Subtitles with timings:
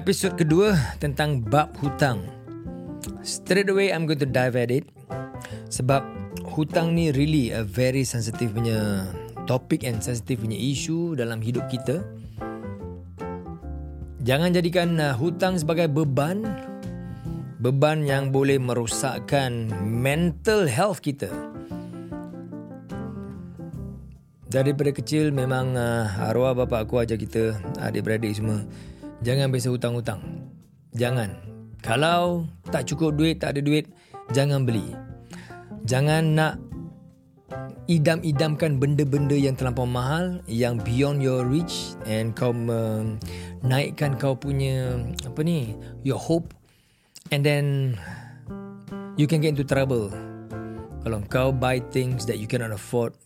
[0.00, 2.24] Episod kedua tentang bab hutang.
[3.20, 4.88] Straight away I'm going to dive at it.
[5.68, 6.00] Sebab
[6.56, 9.04] hutang ni really a very sensitive punya
[9.44, 12.00] topik and sensitive punya issue dalam hidup kita.
[14.24, 16.48] Jangan jadikan uh, hutang sebagai beban.
[17.60, 21.28] Beban yang boleh merosakkan mental health kita.
[24.48, 28.64] Daripada kecil memang uh, arwah bapa aku ajar kita adik-beradik semua
[29.20, 30.20] jangan biasa hutang-hutang.
[30.96, 31.36] Jangan.
[31.80, 33.88] Kalau tak cukup duit, tak ada duit,
[34.36, 34.92] jangan beli.
[35.88, 36.54] Jangan nak
[37.90, 44.94] idam-idamkan benda-benda yang terlampau mahal yang beyond your reach and kau menaikkan kau punya
[45.26, 45.74] apa ni
[46.06, 46.54] your hope
[47.34, 47.98] and then
[49.18, 50.06] you can get into trouble
[51.02, 53.16] kalau kau buy things that you cannot afford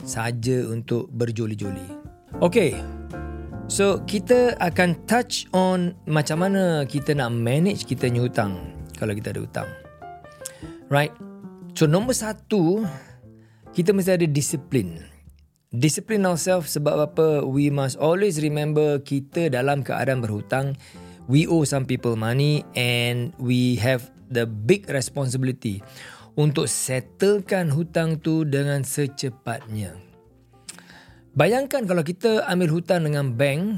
[0.00, 1.84] saja untuk berjoli-joli.
[2.40, 2.76] Okay,
[3.66, 8.52] so kita akan touch on macam mana kita nak manage kita punya hutang
[8.96, 9.68] kalau kita ada hutang.
[10.88, 11.12] Right?
[11.76, 12.88] So nombor satu,
[13.76, 15.04] kita mesti ada disiplin.
[15.68, 17.44] Disiplin ourselves sebab apa?
[17.44, 20.78] We must always remember kita dalam keadaan berhutang.
[21.26, 25.82] We owe some people money and we have the big responsibility
[26.38, 30.05] untuk settlekan hutang tu dengan secepatnya.
[31.36, 33.76] Bayangkan kalau kita ambil hutang dengan bank,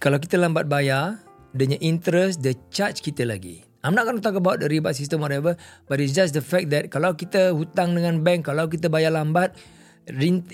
[0.00, 1.20] kalau kita lambat bayar,
[1.52, 3.60] dia interest, dia charge kita lagi.
[3.84, 5.52] I'm not going to talk about the rebate system whatever,
[5.84, 9.52] but it's just the fact that kalau kita hutang dengan bank, kalau kita bayar lambat,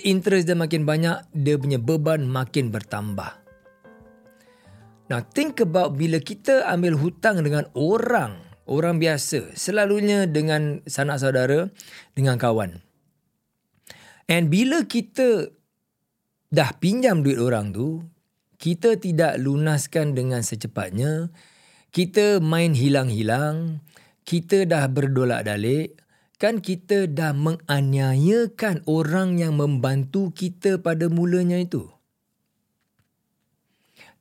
[0.03, 3.39] interest dia makin banyak, dia punya beban makin bertambah.
[5.07, 11.71] Now think about bila kita ambil hutang dengan orang, orang biasa, selalunya dengan sanak saudara,
[12.11, 12.83] dengan kawan.
[14.27, 15.62] And bila kita
[16.53, 18.05] dah pinjam duit orang tu,
[18.61, 21.33] kita tidak lunaskan dengan secepatnya,
[21.89, 23.81] kita main hilang-hilang,
[24.21, 25.97] kita dah berdolak dalik,
[26.37, 31.89] kan kita dah menganiayakan orang yang membantu kita pada mulanya itu.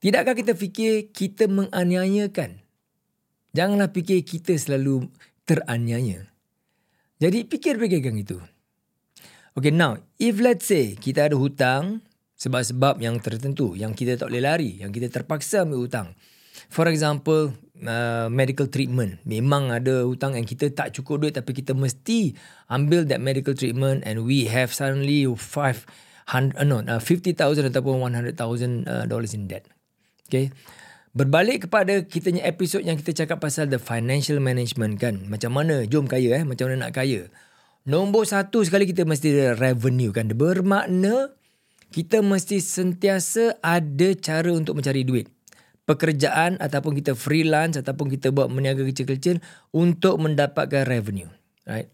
[0.01, 2.65] Tidakkah kita fikir kita menganiayakan?
[3.53, 5.13] Janganlah fikir kita selalu
[5.45, 6.33] teraniaya.
[7.21, 8.41] Jadi fikir-fikirkan itu.
[9.53, 12.01] Okay, now, if let's say kita ada hutang
[12.43, 16.09] sebab-sebab yang tertentu yang kita tak boleh lari, yang kita terpaksa ambil hutang.
[16.67, 17.55] For example,
[17.87, 19.23] uh, medical treatment.
[19.23, 22.35] Memang ada hutang yang kita tak cukup duit tapi kita mesti
[22.67, 25.87] ambil that medical treatment and we have suddenly 500
[26.59, 27.39] uh, no, uh, 50,000
[27.71, 29.71] ataupun 100,000 uh, dollars in debt.
[30.27, 30.51] Okay.
[31.13, 35.29] Berbalik kepada kita kitanya episod yang kita cakap pasal the financial management kan.
[35.29, 37.29] Macam mana jom kaya eh, macam mana nak kaya.
[37.85, 40.33] Nombor satu sekali kita mesti ada revenue kan.
[40.33, 41.37] Bermakna
[41.93, 45.29] kita mesti sentiasa ada cara untuk mencari duit.
[45.85, 49.45] Pekerjaan ataupun kita freelance ataupun kita buat meniaga kecil-kecil
[49.77, 51.29] untuk mendapatkan revenue.
[51.69, 51.93] Right?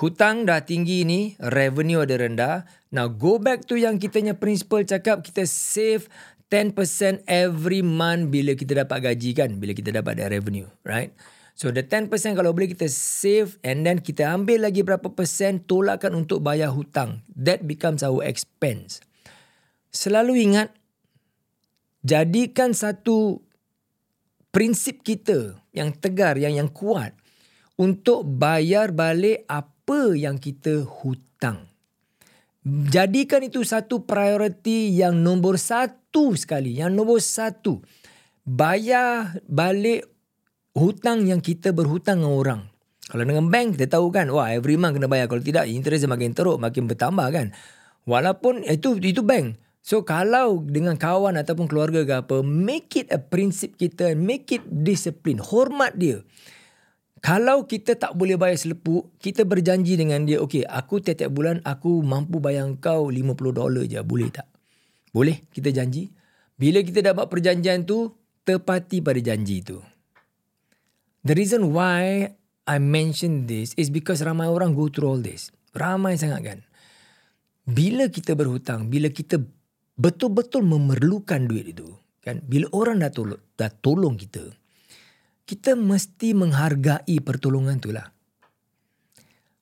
[0.00, 2.66] Hutang dah tinggi ni, revenue ada rendah.
[2.90, 6.08] Now go back to yang kitanya principle cakap kita save
[6.54, 11.10] 10% every month bila kita dapat gaji kan bila kita dapat ada revenue right
[11.58, 12.06] so the 10%
[12.38, 17.26] kalau boleh kita save and then kita ambil lagi berapa persen tolakkan untuk bayar hutang
[17.34, 19.02] that becomes our expense
[19.94, 20.74] selalu ingat
[22.02, 23.38] jadikan satu
[24.50, 27.14] prinsip kita yang tegar yang yang kuat
[27.78, 31.70] untuk bayar balik apa yang kita hutang
[32.64, 36.80] Jadikan itu satu prioriti yang nombor satu sekali.
[36.80, 37.84] Yang nombor satu.
[38.40, 40.08] Bayar balik
[40.72, 42.60] hutang yang kita berhutang dengan orang.
[43.04, 44.32] Kalau dengan bank kita tahu kan.
[44.32, 45.28] Wah every month kena bayar.
[45.28, 46.56] Kalau tidak interest makin teruk.
[46.56, 47.52] Makin bertambah kan.
[48.08, 49.60] Walaupun itu itu bank.
[49.84, 52.40] So kalau dengan kawan ataupun keluarga ke apa.
[52.40, 54.16] Make it a prinsip kita.
[54.16, 55.44] Make it discipline.
[55.44, 56.24] Hormat dia.
[57.20, 62.04] Kalau kita tak boleh bayar selepuk, kita berjanji dengan dia, okay, aku tiap-tiap bulan aku
[62.04, 64.44] mampu bayar kau 50 dolar je, boleh tak?
[65.08, 66.12] Boleh, kita janji.
[66.60, 68.12] Bila kita dapat perjanjian tu,
[68.44, 69.80] tepati pada janji tu.
[71.24, 72.28] The reason why
[72.68, 75.48] I mention this is because ramai orang go through all this.
[75.72, 76.58] Ramai sangat kan.
[77.64, 79.40] Bila kita berhutang, bila kita
[79.94, 82.42] betul-betul memerlukan duit itu, kan?
[82.46, 84.42] Bila orang dah tolong, dah tolong kita,
[85.44, 88.08] kita mesti menghargai pertolongan tu lah.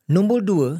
[0.08, 0.70] Nombor dua,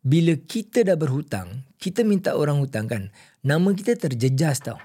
[0.00, 3.12] bila kita dah berhutang, kita minta orang hutang kan,
[3.44, 4.80] nama kita terjejas tau.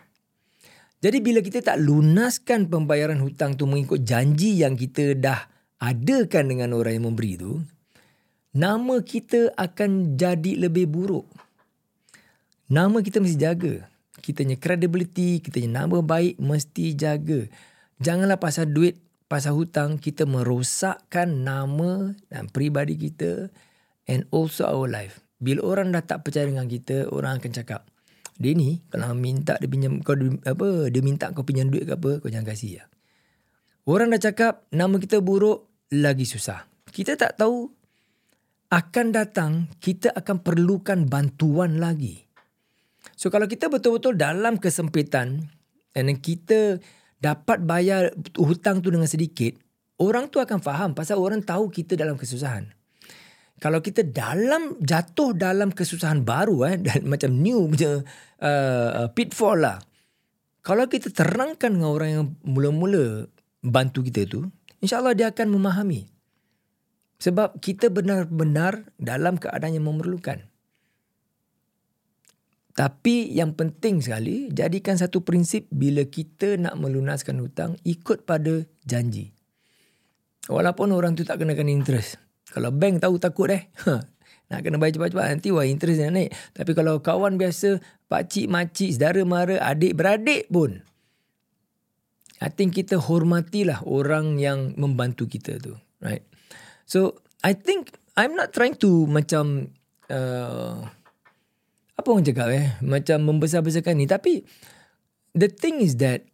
[1.04, 5.38] Jadi bila kita tak lunaskan pembayaran hutang tu mengikut janji yang kita dah
[5.78, 7.62] adakan dengan orang yang memberi tu,
[8.56, 11.30] nama kita akan jadi lebih buruk.
[12.66, 13.86] Nama kita mesti jaga.
[14.18, 17.46] Kita punya credibility, kita punya nama baik mesti jaga.
[18.02, 23.54] janganlah pasal duit, pasal hutang kita merosakkan nama dan peribadi kita
[24.10, 25.22] and also our life.
[25.38, 27.86] Bila orang dah tak percaya dengan kita, orang akan cakap,
[28.36, 32.20] dia ni kalau minta dia pinjam kau apa dia minta kau pinjam duit ke apa
[32.20, 32.84] kau jangan kasih ya.
[33.86, 36.68] Orang dah cakap nama kita buruk lagi susah.
[36.90, 37.70] Kita tak tahu
[38.74, 42.26] akan datang kita akan perlukan bantuan lagi.
[43.16, 45.48] So kalau kita betul-betul dalam kesempitan
[45.96, 46.84] dan kita
[47.20, 49.56] dapat bayar hutang tu dengan sedikit,
[49.98, 52.76] orang tu akan faham pasal orang tahu kita dalam kesusahan
[53.64, 56.76] kalau kita dalam jatuh dalam kesusahan baru eh
[57.12, 58.04] macam new punya
[58.44, 59.80] uh, pitfall lah.
[60.66, 63.30] Kalau kita terangkan dengan orang yang mula-mula
[63.62, 64.50] bantu kita tu,
[64.82, 66.10] insya-Allah dia akan memahami.
[67.22, 70.42] Sebab kita benar-benar dalam keadaan yang memerlukan.
[72.76, 79.32] Tapi yang penting sekali, jadikan satu prinsip bila kita nak melunaskan hutang, ikut pada janji.
[80.52, 82.20] Walaupun orang tu tak kenakan interest.
[82.52, 83.72] Kalau bank tahu takut eh.
[83.88, 84.04] Ha,
[84.52, 86.30] nak kena bayar cepat-cepat nanti wah interest nak naik.
[86.52, 87.80] Tapi kalau kawan biasa,
[88.12, 90.84] pak cik, makcik, saudara mara, adik beradik pun.
[92.44, 95.80] I think kita hormatilah orang yang membantu kita tu.
[96.04, 96.28] Right?
[96.84, 99.74] So, I think I'm not trying to macam
[100.12, 100.86] uh,
[101.96, 102.76] apa orang cakap eh?
[102.84, 104.06] Macam membesar-besarkan ni.
[104.06, 104.44] Tapi
[105.32, 106.28] the thing is that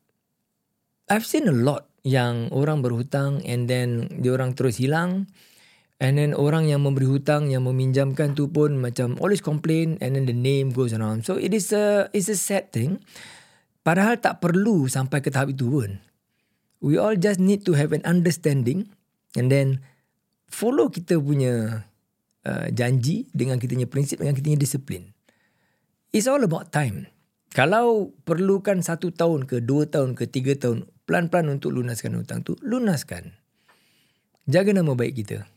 [1.09, 5.29] I've seen a lot yang orang berhutang and then dia orang terus hilang.
[6.01, 10.25] And then orang yang memberi hutang, yang meminjamkan tu pun macam always complain and then
[10.25, 11.29] the name goes around.
[11.29, 13.05] So it is a it's a sad thing.
[13.85, 16.01] Padahal tak perlu sampai ke tahap itu pun.
[16.81, 18.89] We all just need to have an understanding
[19.37, 19.85] and then
[20.49, 21.85] follow kita punya
[22.49, 25.03] uh, janji dengan kita punya prinsip, dengan kita punya disiplin.
[26.11, 27.07] It's all about time.
[27.55, 32.59] Kalau perlukan satu tahun ke dua tahun ke tiga tahun, pelan-pelan untuk lunaskan hutang tu,
[32.59, 33.31] lunaskan.
[34.43, 35.47] Jaga nama baik kita.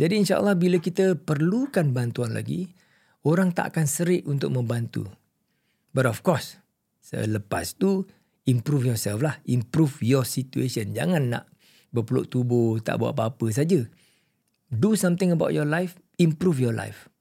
[0.00, 2.72] Jadi insyaAllah bila kita perlukan bantuan lagi,
[3.28, 5.04] orang tak akan serik untuk membantu.
[5.92, 6.56] But of course,
[7.04, 8.08] selepas tu,
[8.48, 9.36] improve yourself lah.
[9.44, 10.96] Improve your situation.
[10.96, 11.44] Jangan nak
[11.92, 13.84] berpeluk tubuh, tak buat apa-apa saja.
[14.72, 17.12] Do something about your life, improve your life.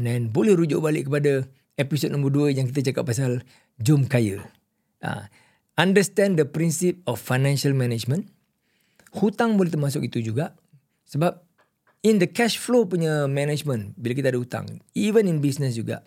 [0.00, 1.44] And then boleh rujuk balik kepada
[1.80, 3.40] episod nombor dua yang kita cakap pasal
[3.80, 4.44] jom kaya.
[5.00, 5.24] Uh,
[5.80, 8.28] understand the principle of financial management.
[9.16, 10.52] Hutang boleh termasuk itu juga.
[11.08, 11.40] Sebab
[12.00, 16.00] in the cash flow punya management bila kita ada hutang even in business juga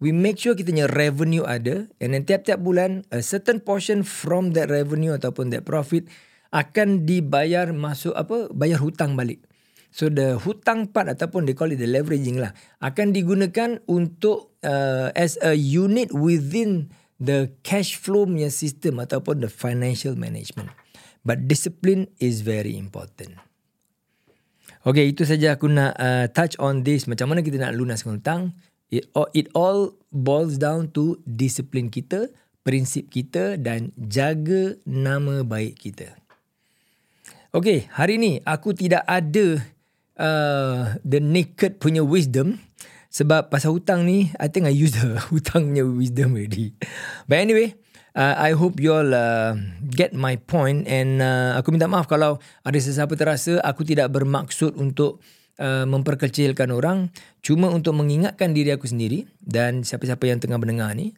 [0.00, 4.52] we make sure kita punya revenue ada and then tiap-tiap bulan a certain portion from
[4.52, 6.04] that revenue ataupun that profit
[6.52, 9.40] akan dibayar masuk apa bayar hutang balik
[9.90, 15.10] so the hutang part ataupun they call it the leveraging lah akan digunakan untuk uh,
[15.18, 16.90] as a unit within
[17.20, 20.70] the cash flow punya system ataupun the financial management
[21.26, 23.36] but discipline is very important
[24.80, 27.04] Okay, itu saja aku nak uh, touch on this.
[27.04, 28.56] Macam mana kita nak lunaskan hutang.
[28.88, 32.32] It all, it all boils down to disiplin kita,
[32.64, 36.16] prinsip kita dan jaga nama baik kita.
[37.52, 39.60] Okay, hari ni aku tidak ada
[40.20, 42.60] uh, the naked punya wisdom.
[43.10, 46.76] Sebab pasal hutang ni, I think I use the hutang punya wisdom already.
[47.26, 47.74] But anyway,
[48.14, 49.58] uh, I hope you all uh,
[49.90, 54.78] get my point and uh, aku minta maaf kalau ada sesiapa terasa aku tidak bermaksud
[54.78, 55.18] untuk
[55.58, 57.10] uh, memperkecilkan orang
[57.42, 61.14] cuma untuk mengingatkan diri aku sendiri dan siapa-siapa yang tengah mendengar ni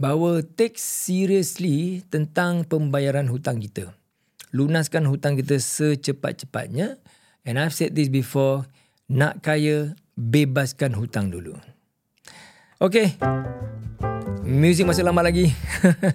[0.00, 3.94] bahawa take seriously tentang pembayaran hutang kita.
[4.54, 6.98] Lunaskan hutang kita secepat-cepatnya
[7.44, 8.64] and I've said this before
[9.06, 11.56] nak kaya bebaskan hutang dulu.
[12.80, 13.16] Okay.
[14.44, 15.52] Music masih lama lagi.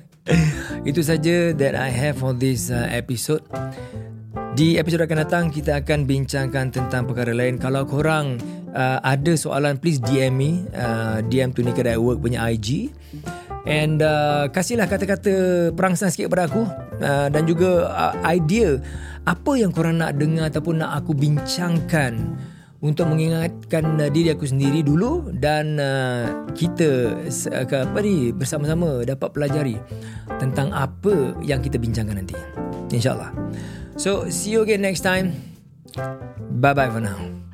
[0.90, 3.42] Itu saja that I have for this uh, episode.
[4.54, 7.58] Di episod akan datang kita akan bincangkan tentang perkara lain.
[7.58, 8.38] Kalau korang
[8.74, 10.52] uh, ada soalan please DM me.
[10.74, 12.94] Uh, DM tu Nikah Work punya IG.
[13.70, 16.66] And uh, kasihlah kata-kata perangsang sikit kepada aku
[17.06, 18.82] uh, dan juga uh, idea
[19.30, 22.34] apa yang korang nak dengar ataupun nak aku bincangkan
[22.82, 27.14] untuk mengingatkan uh, diri aku sendiri dulu dan uh, kita
[27.54, 29.78] uh, apa ni bersama-sama dapat pelajari
[30.42, 32.34] tentang apa yang kita bincangkan nanti.
[32.90, 33.30] Insyaallah.
[34.02, 35.38] So see you again next time.
[36.58, 37.49] Bye bye for now